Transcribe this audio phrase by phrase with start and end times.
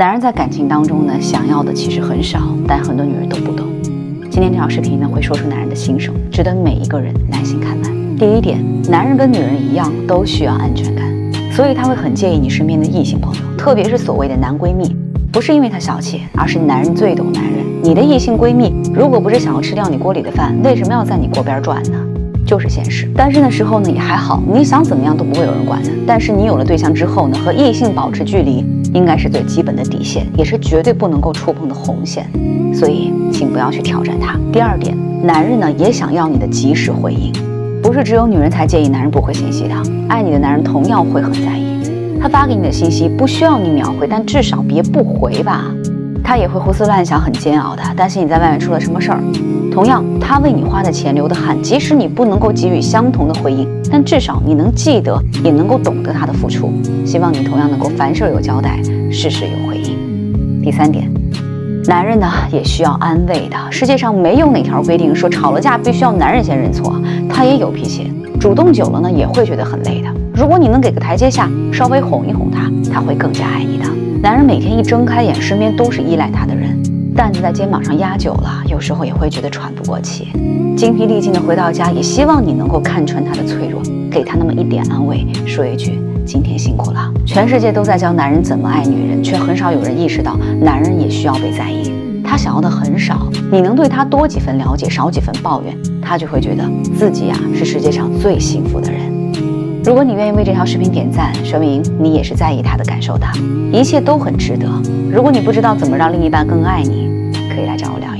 [0.00, 3.66] 男人在感情当中呢，想要的其实很少，但很多女人都不懂。
[4.30, 8.16] 今天这条视频呢，会说出男人的心声，值得每一个人耐心看完。
[8.16, 11.04] 第一点，男人跟女人一样，都需要安全感，
[11.52, 14.96] 所以他会很介意你身边的异性朋友，特别是所谓的男闺蜜。
[15.30, 17.62] 不是因为他小气，而是男人最懂男人。
[17.82, 21.98] 你的异性闺蜜，如果不是想要吃掉你锅里的饭，为什么要在你锅边转呢？
[22.46, 23.06] 就是现实。
[23.14, 25.90] 单身的时候呢，也还好，你想怎么样都不会有人管的。
[26.06, 32.28] 但是你有了对象之后呢，和异性保持距离，应该是最基本的底线，也是绝对不能够触碰的红线。
[32.74, 34.38] 所以，请不要去挑战它。
[34.52, 37.32] 第二点，男人呢也想要你的及时回应，
[37.82, 39.74] 不是只有女人才介意男人不回信息的，
[40.08, 41.66] 爱你的男人同样会很在意。
[42.20, 45.64] 他发给你的信息不需要你秒回，但至少别不回吧。
[46.30, 49.18] 他也会胡思乱想，很煎熬的，担心你在外面出了什么事儿。
[49.72, 56.72] 同样，他为你花的钱、流的汗，即使你不能够给予相同的回应，但至少你能记得，也能够懂得他的付出。
[57.04, 58.80] 希望你同样能够凡事有交代，
[59.10, 60.62] 事事有回应。
[60.62, 61.12] 第三点，
[61.86, 63.56] 男人呢也需要安慰的。
[63.68, 66.94] 世界上没有哪条规定说吵了架必须要男人先认错，
[67.28, 70.08] 他也有脾气，主动久了呢也会觉得很累的。
[70.36, 73.86] 如果你能给个台阶下，稍微哄一哄他，他会更加爱你的。
[74.22, 76.78] 男人每天一睁开眼，身边都是依赖他的人，
[77.16, 80.28] 担子在肩膀上压久了，有时候也会觉得喘不过气。
[80.76, 87.10] 精疲力尽的回到家，也希望你能够看穿他的脆弱，给他那么一点安慰，说一句今天辛苦了。
[87.24, 91.90] 全世界都在教男人怎么爱女人，却很少有人意识到，男人也需要被在意。
[92.22, 96.62] 他想要的很少，你能对他多几分了解，少几分抱怨，他就会觉得
[96.94, 99.00] 自己呀是世界上最幸福的人。
[99.82, 103.26] 如果你愿意为这条视频点赞，说明你也是在意他的感受的，
[103.72, 104.68] 一切都很值得。
[105.10, 107.08] 如果你不知道怎么让另一半更爱你，
[107.48, 108.19] 可以来找我聊一